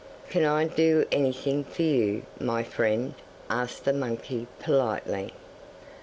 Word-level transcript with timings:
'Can 0.29 0.43
I 0.43 0.63
do 0.65 1.05
anything 1.11 1.63
for 1.63 1.83
you, 1.83 2.23
my 2.39 2.63
friend?' 2.63 3.13
asked 3.51 3.85
the 3.85 3.93
monkey 3.93 4.47
politely. 4.57 5.31